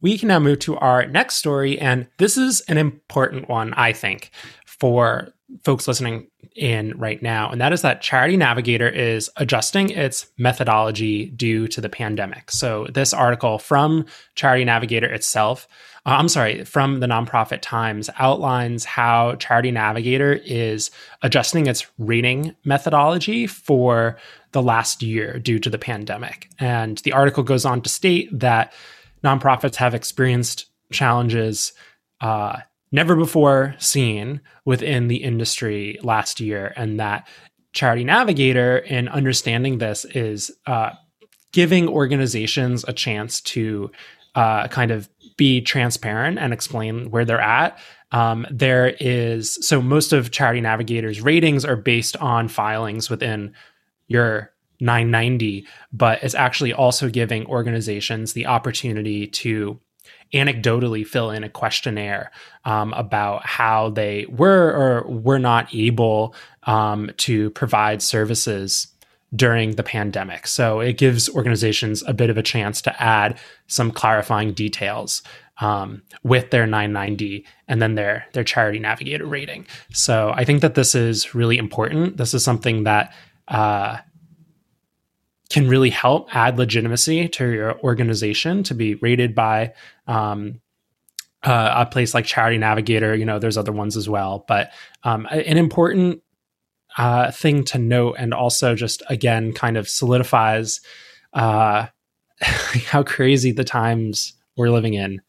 We 0.00 0.16
can 0.18 0.28
now 0.28 0.38
move 0.38 0.60
to 0.60 0.76
our 0.78 1.06
next 1.06 1.36
story, 1.36 1.78
and 1.78 2.06
this 2.18 2.36
is 2.36 2.60
an 2.62 2.78
important 2.78 3.48
one, 3.48 3.74
I 3.74 3.92
think, 3.92 4.30
for 4.64 5.32
folks 5.64 5.86
listening 5.86 6.28
in 6.56 6.96
right 6.98 7.22
now, 7.22 7.50
and 7.50 7.60
that 7.60 7.72
is 7.72 7.82
that 7.82 8.02
Charity 8.02 8.36
Navigator 8.36 8.88
is 8.88 9.30
adjusting 9.36 9.90
its 9.90 10.26
methodology 10.38 11.26
due 11.26 11.68
to 11.68 11.80
the 11.80 11.88
pandemic. 11.88 12.50
So, 12.50 12.86
this 12.92 13.12
article 13.12 13.58
from 13.58 14.06
Charity 14.34 14.64
Navigator 14.64 15.06
itself, 15.06 15.68
uh, 16.06 16.10
I'm 16.10 16.28
sorry, 16.28 16.64
from 16.64 17.00
the 17.00 17.06
nonprofit 17.06 17.60
Times, 17.60 18.10
outlines 18.18 18.84
how 18.84 19.36
Charity 19.36 19.70
Navigator 19.70 20.40
is 20.44 20.90
adjusting 21.22 21.66
its 21.66 21.86
rating 21.98 22.54
methodology 22.64 23.46
for 23.46 24.16
the 24.52 24.62
last 24.62 25.02
year 25.02 25.38
due 25.38 25.58
to 25.58 25.70
the 25.70 25.78
pandemic. 25.78 26.48
And 26.58 26.98
the 26.98 27.12
article 27.12 27.42
goes 27.42 27.64
on 27.64 27.82
to 27.82 27.88
state 27.88 28.28
that 28.38 28.72
nonprofits 29.24 29.76
have 29.76 29.94
experienced 29.94 30.66
challenges. 30.92 31.72
Uh, 32.20 32.60
never 32.92 33.14
before 33.14 33.74
seen 33.78 34.40
within 34.64 35.08
the 35.08 35.22
industry 35.22 35.98
last 36.02 36.40
year. 36.40 36.72
And 36.76 36.98
that 37.00 37.28
Charity 37.72 38.04
Navigator, 38.04 38.78
in 38.78 39.08
understanding 39.08 39.78
this, 39.78 40.04
is 40.04 40.50
uh, 40.66 40.90
giving 41.52 41.88
organizations 41.88 42.84
a 42.86 42.92
chance 42.92 43.40
to 43.42 43.90
uh, 44.34 44.68
kind 44.68 44.90
of 44.90 45.08
be 45.36 45.60
transparent 45.60 46.38
and 46.38 46.52
explain 46.52 47.10
where 47.10 47.24
they're 47.24 47.40
at. 47.40 47.78
Um, 48.12 48.46
there 48.50 48.88
is 49.00 49.58
so 49.66 49.80
most 49.80 50.12
of 50.12 50.32
Charity 50.32 50.60
Navigator's 50.60 51.20
ratings 51.20 51.64
are 51.64 51.76
based 51.76 52.16
on 52.16 52.48
filings 52.48 53.08
within 53.08 53.54
your 54.08 54.52
990, 54.80 55.66
but 55.92 56.22
it's 56.22 56.34
actually 56.34 56.72
also 56.72 57.08
giving 57.08 57.46
organizations 57.46 58.32
the 58.32 58.46
opportunity 58.46 59.26
to 59.26 59.78
anecdotally 60.32 61.06
fill 61.06 61.30
in 61.30 61.44
a 61.44 61.48
questionnaire 61.48 62.30
um, 62.64 62.92
about 62.94 63.44
how 63.46 63.90
they 63.90 64.26
were 64.28 64.72
or 64.72 65.10
were 65.10 65.38
not 65.38 65.74
able 65.74 66.34
um, 66.64 67.10
to 67.16 67.50
provide 67.50 68.00
services 68.00 68.88
during 69.34 69.76
the 69.76 69.82
pandemic. 69.82 70.46
So 70.46 70.80
it 70.80 70.98
gives 70.98 71.28
organizations 71.28 72.02
a 72.06 72.14
bit 72.14 72.30
of 72.30 72.38
a 72.38 72.42
chance 72.42 72.82
to 72.82 73.02
add 73.02 73.38
some 73.66 73.90
clarifying 73.90 74.52
details 74.52 75.22
um, 75.60 76.02
with 76.22 76.50
their 76.50 76.66
990 76.66 77.44
and 77.68 77.80
then 77.80 77.94
their 77.94 78.26
their 78.32 78.44
charity 78.44 78.78
navigator 78.78 79.26
rating. 79.26 79.66
So 79.92 80.32
I 80.34 80.44
think 80.44 80.62
that 80.62 80.74
this 80.74 80.94
is 80.94 81.34
really 81.34 81.58
important. 81.58 82.16
This 82.16 82.34
is 82.34 82.42
something 82.42 82.84
that 82.84 83.12
uh, 83.48 83.98
can 85.50 85.68
really 85.68 85.90
help 85.90 86.34
add 86.34 86.58
legitimacy 86.58 87.28
to 87.28 87.48
your 87.48 87.78
organization 87.80 88.62
to 88.62 88.74
be 88.74 88.94
rated 88.94 89.34
by 89.34 89.74
um, 90.06 90.60
uh, 91.42 91.74
a 91.76 91.86
place 91.86 92.14
like 92.14 92.24
Charity 92.24 92.56
Navigator. 92.56 93.14
You 93.14 93.24
know, 93.24 93.38
there's 93.38 93.58
other 93.58 93.72
ones 93.72 93.96
as 93.96 94.08
well, 94.08 94.44
but 94.46 94.70
um, 95.02 95.26
an 95.30 95.58
important 95.58 96.22
uh, 96.96 97.32
thing 97.32 97.64
to 97.64 97.78
note, 97.78 98.16
and 98.18 98.32
also 98.32 98.74
just 98.74 99.02
again, 99.08 99.52
kind 99.52 99.76
of 99.76 99.88
solidifies 99.88 100.80
uh, 101.32 101.86
how 102.40 103.02
crazy 103.02 103.52
the 103.52 103.64
times 103.64 104.34
we're 104.56 104.70
living 104.70 104.94
in 104.94 105.20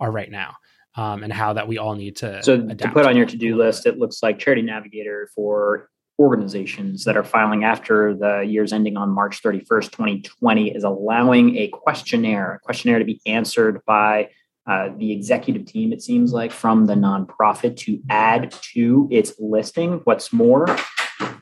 are 0.00 0.10
right 0.10 0.30
now. 0.30 0.56
Um, 0.96 1.22
and 1.22 1.32
how 1.32 1.52
that 1.52 1.68
we 1.68 1.78
all 1.78 1.94
need 1.94 2.16
to 2.16 2.42
so 2.42 2.66
to 2.66 2.88
put 2.88 3.06
on 3.06 3.16
your 3.16 3.24
to-do 3.24 3.56
list 3.56 3.86
it 3.86 3.96
looks 3.96 4.24
like 4.24 4.40
charity 4.40 4.60
navigator 4.60 5.30
for 5.36 5.88
organizations 6.20 7.04
that 7.04 7.16
are 7.16 7.24
filing 7.24 7.64
after 7.64 8.14
the 8.14 8.40
years 8.40 8.74
ending 8.74 8.98
on 8.98 9.08
March 9.08 9.42
31st, 9.42 9.90
2020, 9.90 10.70
is 10.70 10.84
allowing 10.84 11.56
a 11.56 11.68
questionnaire, 11.68 12.56
a 12.56 12.58
questionnaire 12.58 12.98
to 12.98 13.06
be 13.06 13.20
answered 13.24 13.80
by 13.86 14.28
uh, 14.66 14.90
the 14.98 15.12
executive 15.12 15.64
team, 15.64 15.94
it 15.94 16.02
seems 16.02 16.34
like, 16.34 16.52
from 16.52 16.84
the 16.84 16.94
nonprofit 16.94 17.74
to 17.78 17.98
add 18.10 18.52
to 18.60 19.08
its 19.10 19.32
listing. 19.40 20.02
What's 20.04 20.30
more, 20.30 20.66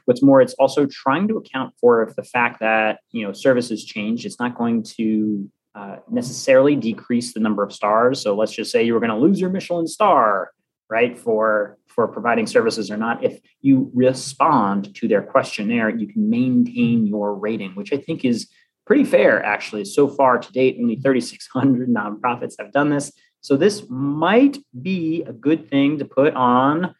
what's 0.04 0.22
more, 0.22 0.40
it's 0.40 0.54
also 0.54 0.86
trying 0.86 1.26
to 1.26 1.36
account 1.36 1.74
for 1.80 2.02
if 2.04 2.14
the 2.14 2.22
fact 2.22 2.60
that 2.60 3.00
you 3.10 3.26
know 3.26 3.32
services 3.32 3.84
change. 3.84 4.24
It's 4.24 4.38
not 4.38 4.56
going 4.56 4.84
to 4.96 5.50
uh, 5.74 5.96
necessarily 6.08 6.76
decrease 6.76 7.34
the 7.34 7.40
number 7.40 7.64
of 7.64 7.72
stars. 7.72 8.22
So 8.22 8.36
let's 8.36 8.52
just 8.52 8.70
say 8.70 8.84
you 8.84 8.94
were 8.94 9.00
going 9.00 9.10
to 9.10 9.16
lose 9.16 9.40
your 9.40 9.50
Michelin 9.50 9.88
star, 9.88 10.52
right, 10.88 11.18
for 11.18 11.76
for 11.98 12.06
providing 12.06 12.46
services 12.46 12.92
or 12.92 12.96
not, 12.96 13.24
if 13.24 13.40
you 13.60 13.90
respond 13.92 14.94
to 14.94 15.08
their 15.08 15.20
questionnaire, 15.20 15.88
you 15.88 16.06
can 16.06 16.30
maintain 16.30 17.08
your 17.08 17.34
rating, 17.34 17.72
which 17.74 17.92
I 17.92 17.96
think 17.96 18.24
is 18.24 18.48
pretty 18.86 19.02
fair, 19.02 19.44
actually. 19.44 19.84
So 19.84 20.06
far 20.06 20.38
to 20.38 20.52
date, 20.52 20.76
only 20.80 20.94
3,600 20.94 21.88
nonprofits 21.88 22.54
have 22.60 22.70
done 22.70 22.90
this. 22.90 23.10
So 23.40 23.56
this 23.56 23.84
might 23.88 24.58
be 24.80 25.24
a 25.24 25.32
good 25.32 25.68
thing 25.68 25.98
to 25.98 26.04
put 26.04 26.34
on 26.34 26.94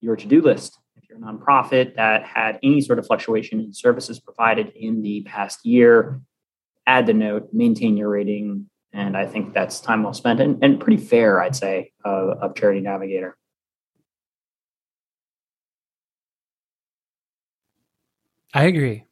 your 0.00 0.16
to 0.16 0.26
do 0.26 0.42
list. 0.42 0.76
If 0.96 1.08
you're 1.08 1.18
a 1.18 1.20
nonprofit 1.20 1.94
that 1.94 2.24
had 2.24 2.58
any 2.64 2.80
sort 2.80 2.98
of 2.98 3.06
fluctuation 3.06 3.60
in 3.60 3.72
services 3.72 4.18
provided 4.18 4.72
in 4.74 5.02
the 5.02 5.22
past 5.22 5.64
year, 5.64 6.20
add 6.88 7.06
the 7.06 7.14
note, 7.14 7.50
maintain 7.52 7.96
your 7.96 8.08
rating. 8.08 8.68
And 8.92 9.16
I 9.16 9.26
think 9.26 9.54
that's 9.54 9.78
time 9.78 10.02
well 10.02 10.12
spent 10.12 10.40
and, 10.40 10.58
and 10.60 10.80
pretty 10.80 11.00
fair, 11.00 11.40
I'd 11.40 11.54
say, 11.54 11.92
uh, 12.04 12.34
of 12.42 12.56
Charity 12.56 12.80
Navigator. 12.80 13.36
I 18.52 18.64
agree. 18.64 19.04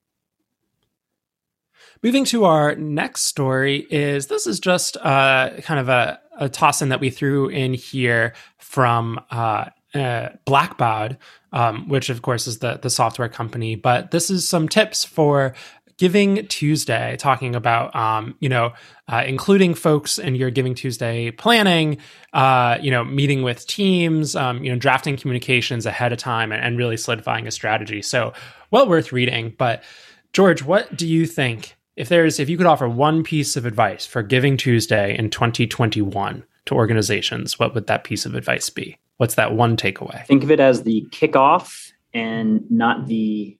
Moving 2.02 2.24
to 2.26 2.44
our 2.44 2.76
next 2.76 3.22
story 3.22 3.86
is 3.90 4.28
this 4.28 4.46
is 4.46 4.60
just 4.60 4.96
uh, 4.98 5.50
kind 5.62 5.80
of 5.80 5.88
a, 5.88 6.20
a 6.38 6.48
toss 6.48 6.80
in 6.80 6.90
that 6.90 7.00
we 7.00 7.10
threw 7.10 7.48
in 7.48 7.74
here 7.74 8.34
from 8.58 9.20
uh, 9.30 9.66
uh, 9.94 10.28
Blackbaud, 10.46 11.16
um, 11.52 11.88
which 11.88 12.10
of 12.10 12.22
course 12.22 12.46
is 12.46 12.58
the 12.58 12.78
the 12.80 12.90
software 12.90 13.28
company. 13.28 13.74
But 13.74 14.10
this 14.12 14.30
is 14.30 14.46
some 14.46 14.68
tips 14.68 15.02
for 15.04 15.54
Giving 15.98 16.46
Tuesday, 16.46 17.16
talking 17.18 17.54
about 17.54 17.94
um, 17.94 18.36
you 18.40 18.48
know 18.48 18.72
uh, 19.08 19.24
including 19.26 19.74
folks 19.74 20.18
in 20.18 20.36
your 20.36 20.50
Giving 20.50 20.74
Tuesday 20.74 21.30
planning, 21.32 21.98
uh, 22.32 22.78
you 22.80 22.90
know 22.90 23.04
meeting 23.04 23.42
with 23.42 23.66
teams, 23.66 24.36
um, 24.36 24.62
you 24.62 24.72
know 24.72 24.78
drafting 24.78 25.16
communications 25.16 25.86
ahead 25.86 26.12
of 26.12 26.18
time, 26.18 26.52
and, 26.52 26.62
and 26.62 26.78
really 26.78 26.96
solidifying 26.96 27.46
a 27.46 27.50
strategy. 27.50 28.00
So 28.00 28.32
well 28.70 28.88
worth 28.88 29.12
reading. 29.12 29.54
But 29.58 29.82
George, 30.32 30.62
what 30.62 30.96
do 30.96 31.06
you 31.06 31.26
think? 31.26 31.76
If 31.96 32.08
there's 32.08 32.38
if 32.38 32.48
you 32.48 32.56
could 32.56 32.66
offer 32.66 32.88
one 32.88 33.24
piece 33.24 33.56
of 33.56 33.66
advice 33.66 34.06
for 34.06 34.22
Giving 34.22 34.56
Tuesday 34.56 35.18
in 35.18 35.30
2021 35.30 36.44
to 36.66 36.74
organizations, 36.74 37.58
what 37.58 37.74
would 37.74 37.88
that 37.88 38.04
piece 38.04 38.24
of 38.24 38.36
advice 38.36 38.70
be? 38.70 38.96
What's 39.16 39.34
that 39.34 39.52
one 39.52 39.76
takeaway? 39.76 40.24
Think 40.26 40.44
of 40.44 40.50
it 40.52 40.60
as 40.60 40.84
the 40.84 41.04
kickoff 41.10 41.90
and 42.14 42.70
not 42.70 43.08
the 43.08 43.58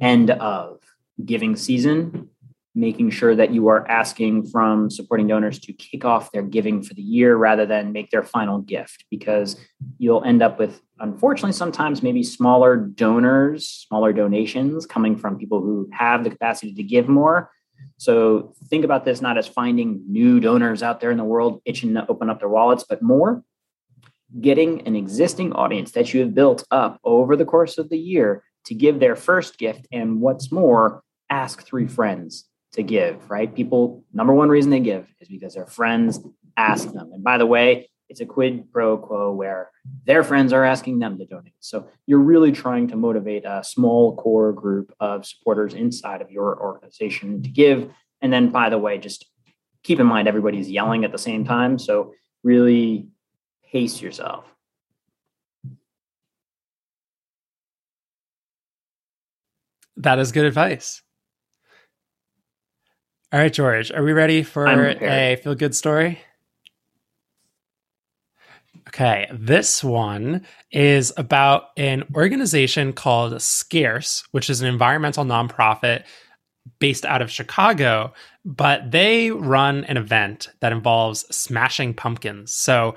end 0.00 0.30
of 0.30 0.79
giving 1.24 1.56
season, 1.56 2.28
making 2.74 3.10
sure 3.10 3.34
that 3.34 3.50
you 3.50 3.68
are 3.68 3.86
asking 3.88 4.46
from 4.46 4.88
supporting 4.90 5.26
donors 5.26 5.58
to 5.58 5.72
kick 5.72 6.04
off 6.04 6.30
their 6.30 6.42
giving 6.42 6.82
for 6.82 6.94
the 6.94 7.02
year 7.02 7.36
rather 7.36 7.66
than 7.66 7.92
make 7.92 8.10
their 8.10 8.22
final 8.22 8.60
gift, 8.60 9.04
because 9.10 9.56
you'll 9.98 10.22
end 10.24 10.40
up 10.42 10.58
with, 10.58 10.80
unfortunately, 11.00 11.52
sometimes 11.52 12.02
maybe 12.02 12.22
smaller 12.22 12.76
donors, 12.76 13.66
smaller 13.66 14.12
donations 14.12 14.86
coming 14.86 15.16
from 15.16 15.36
people 15.36 15.60
who 15.60 15.88
have 15.92 16.22
the 16.22 16.30
capacity 16.30 16.72
to 16.72 16.82
give 16.82 17.08
more. 17.08 17.50
So 17.96 18.54
think 18.68 18.84
about 18.84 19.04
this 19.04 19.20
not 19.20 19.36
as 19.36 19.48
finding 19.48 20.04
new 20.06 20.38
donors 20.38 20.82
out 20.82 21.00
there 21.00 21.10
in 21.10 21.18
the 21.18 21.24
world 21.24 21.60
itching 21.64 21.94
to 21.94 22.06
open 22.08 22.30
up 22.30 22.38
their 22.38 22.48
wallets, 22.48 22.84
but 22.88 23.02
more 23.02 23.42
getting 24.40 24.86
an 24.86 24.94
existing 24.94 25.52
audience 25.54 25.90
that 25.90 26.14
you 26.14 26.20
have 26.20 26.34
built 26.34 26.64
up 26.70 27.00
over 27.02 27.34
the 27.34 27.44
course 27.44 27.78
of 27.78 27.88
the 27.88 27.98
year 27.98 28.44
to 28.64 28.74
give 28.74 29.00
their 29.00 29.16
first 29.16 29.58
gift. 29.58 29.88
And 29.90 30.20
what's 30.20 30.52
more, 30.52 31.02
ask 31.30 31.64
three 31.64 31.86
friends 31.86 32.44
to 32.72 32.82
give, 32.82 33.30
right? 33.30 33.54
People, 33.54 34.04
number 34.12 34.34
one 34.34 34.48
reason 34.48 34.70
they 34.70 34.80
give 34.80 35.06
is 35.20 35.28
because 35.28 35.54
their 35.54 35.66
friends 35.66 36.20
ask 36.56 36.92
them. 36.92 37.10
And 37.12 37.24
by 37.24 37.38
the 37.38 37.46
way, 37.46 37.88
it's 38.08 38.20
a 38.20 38.26
quid 38.26 38.72
pro 38.72 38.98
quo 38.98 39.32
where 39.32 39.70
their 40.04 40.24
friends 40.24 40.52
are 40.52 40.64
asking 40.64 40.98
them 40.98 41.16
to 41.18 41.24
donate. 41.24 41.54
So 41.60 41.88
you're 42.06 42.18
really 42.18 42.50
trying 42.50 42.88
to 42.88 42.96
motivate 42.96 43.44
a 43.44 43.62
small 43.62 44.16
core 44.16 44.52
group 44.52 44.92
of 44.98 45.24
supporters 45.24 45.74
inside 45.74 46.20
of 46.20 46.30
your 46.30 46.60
organization 46.60 47.42
to 47.42 47.48
give. 47.48 47.90
And 48.20 48.32
then, 48.32 48.50
by 48.50 48.68
the 48.68 48.78
way, 48.78 48.98
just 48.98 49.26
keep 49.84 50.00
in 50.00 50.06
mind 50.06 50.26
everybody's 50.26 50.68
yelling 50.68 51.04
at 51.04 51.12
the 51.12 51.18
same 51.18 51.44
time. 51.44 51.78
So 51.78 52.14
really 52.42 53.08
pace 53.70 54.02
yourself. 54.02 54.44
That 59.96 60.18
is 60.18 60.32
good 60.32 60.46
advice. 60.46 61.02
All 63.32 63.38
right, 63.38 63.52
George, 63.52 63.92
are 63.92 64.02
we 64.02 64.12
ready 64.12 64.42
for 64.42 64.66
a 64.66 65.36
feel 65.36 65.54
good 65.54 65.76
story? 65.76 66.20
Okay, 68.88 69.28
this 69.32 69.84
one 69.84 70.44
is 70.72 71.12
about 71.16 71.66
an 71.76 72.02
organization 72.16 72.92
called 72.92 73.40
Scarce, 73.40 74.24
which 74.32 74.50
is 74.50 74.62
an 74.62 74.66
environmental 74.66 75.24
nonprofit 75.24 76.02
based 76.80 77.06
out 77.06 77.22
of 77.22 77.30
Chicago, 77.30 78.12
but 78.44 78.90
they 78.90 79.30
run 79.30 79.84
an 79.84 79.96
event 79.96 80.48
that 80.58 80.72
involves 80.72 81.20
smashing 81.34 81.94
pumpkins. 81.94 82.52
So 82.52 82.96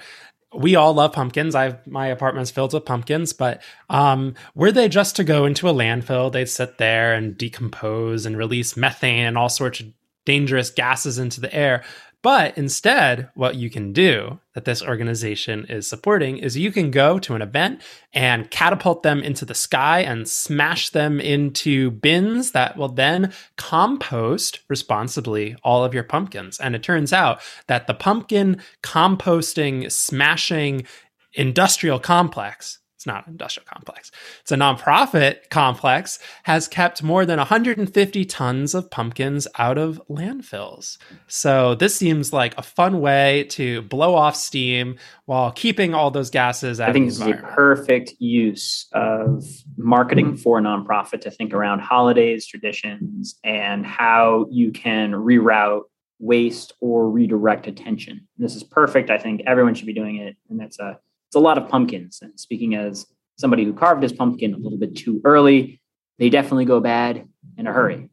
we 0.51 0.75
all 0.75 0.95
love 0.95 1.13
pumpkins. 1.13 1.53
I 1.53 1.65
have 1.65 1.85
my 1.85 2.07
apartment's 2.07 2.49
filled 2.49 2.73
with 2.73 2.85
pumpkins, 2.85 3.33
but 3.33 3.61
um, 3.91 4.33
were 4.55 4.71
they 4.71 4.89
just 4.89 5.15
to 5.17 5.23
go 5.23 5.45
into 5.45 5.69
a 5.69 5.73
landfill, 5.73 6.31
they'd 6.31 6.49
sit 6.49 6.79
there 6.79 7.13
and 7.13 7.37
decompose 7.37 8.25
and 8.25 8.35
release 8.35 8.75
methane 8.75 9.25
and 9.27 9.37
all 9.37 9.49
sorts 9.49 9.79
of 9.79 9.87
dangerous 10.25 10.69
gases 10.69 11.17
into 11.17 11.41
the 11.41 11.53
air. 11.53 11.83
But 12.23 12.57
instead, 12.57 13.29
what 13.35 13.55
you 13.55 13.69
can 13.69 13.91
do 13.91 14.39
that 14.53 14.63
this 14.63 14.81
organization 14.81 15.65
is 15.65 15.87
supporting 15.87 16.37
is 16.37 16.57
you 16.57 16.71
can 16.71 16.89
go 16.89 17.19
to 17.19 17.35
an 17.35 17.41
event 17.41 17.81
and 18.13 18.49
catapult 18.49 19.03
them 19.03 19.21
into 19.21 19.43
the 19.43 19.53
sky 19.53 19.99
and 19.99 20.25
smash 20.25 20.89
them 20.89 21.19
into 21.19 21.91
bins 21.91 22.51
that 22.51 22.77
will 22.77 22.87
then 22.87 23.33
compost 23.57 24.61
responsibly 24.69 25.57
all 25.63 25.83
of 25.83 25.93
your 25.93 26.03
pumpkins. 26.03 26.61
And 26.61 26.75
it 26.75 26.83
turns 26.83 27.11
out 27.11 27.41
that 27.67 27.87
the 27.87 27.93
pumpkin 27.93 28.61
composting, 28.81 29.91
smashing 29.91 30.85
industrial 31.33 31.99
complex 31.99 32.79
it's 33.03 33.07
not 33.07 33.27
an 33.27 33.33
industrial 33.33 33.65
complex. 33.65 34.11
It's 34.39 34.53
a 34.53 34.55
nonprofit 34.55 35.49
complex, 35.49 36.19
has 36.43 36.69
kept 36.69 37.03
more 37.03 37.25
than 37.25 37.37
150 37.37 38.25
tons 38.25 38.73
of 38.73 38.89
pumpkins 38.89 39.45
out 39.59 39.77
of 39.77 40.01
landfills. 40.09 40.97
So 41.27 41.75
this 41.75 41.93
seems 41.93 42.31
like 42.31 42.57
a 42.57 42.61
fun 42.61 43.01
way 43.01 43.43
to 43.49 43.81
blow 43.81 44.15
off 44.15 44.37
steam 44.37 44.95
while 45.25 45.51
keeping 45.51 45.93
all 45.93 46.11
those 46.11 46.29
gases 46.29 46.79
out 46.79 46.91
I 46.91 46.93
think 46.93 47.09
it's 47.09 47.19
a 47.19 47.33
perfect 47.33 48.13
use 48.19 48.87
of 48.93 49.43
marketing 49.75 50.37
for 50.37 50.59
a 50.59 50.61
nonprofit 50.61 51.19
to 51.21 51.31
think 51.31 51.53
around 51.53 51.79
holidays, 51.79 52.47
traditions, 52.47 53.37
and 53.43 53.85
how 53.85 54.47
you 54.49 54.71
can 54.71 55.11
reroute 55.11 55.81
waste 56.19 56.71
or 56.79 57.09
redirect 57.09 57.67
attention. 57.67 58.25
This 58.37 58.55
is 58.55 58.63
perfect. 58.63 59.09
I 59.09 59.17
think 59.17 59.41
everyone 59.45 59.75
should 59.75 59.87
be 59.87 59.93
doing 59.93 60.17
it. 60.17 60.37
And 60.49 60.57
that's 60.57 60.79
a 60.79 60.99
it's 61.33 61.35
a 61.35 61.39
lot 61.39 61.57
of 61.57 61.67
pumpkins. 61.67 62.19
And 62.21 62.39
speaking 62.39 62.75
as 62.75 63.07
somebody 63.39 63.65
who 63.65 63.73
carved 63.73 64.03
his 64.03 64.13
pumpkin 64.13 64.53
a 64.53 64.57
little 64.57 64.77
bit 64.77 64.95
too 64.95 65.19
early, 65.25 65.81
they 66.19 66.29
definitely 66.29 66.65
go 66.65 66.79
bad 66.79 67.27
in 67.57 67.65
a 67.65 67.73
hurry. 67.73 68.07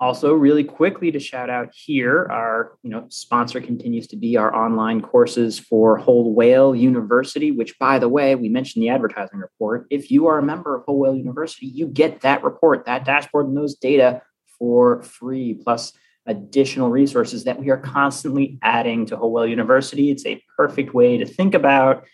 Also, 0.00 0.32
really 0.32 0.64
quickly 0.64 1.12
to 1.12 1.20
shout 1.20 1.48
out 1.48 1.68
here, 1.72 2.26
our 2.28 2.72
you 2.82 2.90
know 2.90 3.06
sponsor 3.08 3.60
continues 3.60 4.08
to 4.08 4.16
be 4.16 4.36
our 4.36 4.52
online 4.52 5.00
courses 5.00 5.60
for 5.60 5.96
Whole 5.96 6.34
Whale 6.34 6.74
University, 6.74 7.52
which 7.52 7.78
by 7.78 8.00
the 8.00 8.08
way, 8.08 8.34
we 8.34 8.48
mentioned 8.48 8.82
the 8.82 8.88
advertising 8.88 9.38
report. 9.38 9.86
If 9.90 10.10
you 10.10 10.26
are 10.26 10.38
a 10.38 10.42
member 10.42 10.74
of 10.74 10.82
Whole 10.86 10.98
Whale 10.98 11.14
University, 11.14 11.66
you 11.66 11.86
get 11.86 12.22
that 12.22 12.42
report, 12.42 12.84
that 12.86 13.04
dashboard, 13.04 13.46
and 13.46 13.56
those 13.56 13.76
data 13.76 14.22
for 14.58 15.04
free. 15.04 15.54
Plus, 15.54 15.92
additional 16.26 16.90
resources 16.90 17.44
that 17.44 17.58
we 17.58 17.70
are 17.70 17.76
constantly 17.76 18.58
adding 18.62 19.06
to 19.06 19.16
Whole 19.16 19.32
Whale 19.32 19.46
University. 19.46 20.10
It's 20.10 20.26
a 20.26 20.42
perfect 20.56 20.94
way 20.94 21.18
to 21.18 21.26
think 21.26 21.54
about 21.54 22.04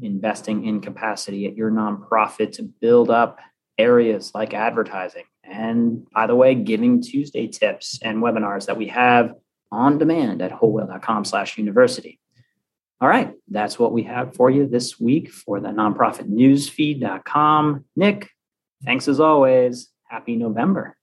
investing 0.00 0.66
in 0.66 0.80
capacity 0.80 1.46
at 1.46 1.56
your 1.56 1.70
nonprofit 1.70 2.52
to 2.52 2.62
build 2.62 3.10
up 3.10 3.38
areas 3.78 4.32
like 4.34 4.54
advertising. 4.54 5.24
And 5.44 6.08
by 6.10 6.26
the 6.26 6.34
way, 6.34 6.54
giving 6.54 7.02
Tuesday 7.02 7.46
tips 7.46 7.98
and 8.02 8.22
webinars 8.22 8.66
that 8.66 8.76
we 8.76 8.88
have 8.88 9.34
on 9.70 9.98
demand 9.98 10.42
at 10.42 10.52
wholewhale.com 10.52 11.24
slash 11.24 11.58
university. 11.58 12.20
All 13.00 13.08
right, 13.08 13.32
that's 13.48 13.78
what 13.78 13.92
we 13.92 14.04
have 14.04 14.36
for 14.36 14.48
you 14.48 14.66
this 14.66 15.00
week 15.00 15.30
for 15.30 15.58
the 15.58 15.70
nonprofit 15.70 16.30
newsfeed.com. 16.30 17.84
Nick, 17.96 18.30
thanks 18.84 19.08
as 19.08 19.18
always. 19.18 19.88
Happy 20.04 20.36
November. 20.36 20.96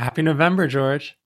Happy 0.00 0.22
November, 0.22 0.66
George. 0.66 1.19